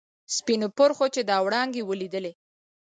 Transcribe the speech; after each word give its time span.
سپینو 0.35 0.67
پرخو 0.77 1.05
چې 1.13 1.21
دا 1.29 1.37
وړانګې 1.45 1.87
ولیدلي. 1.89 2.33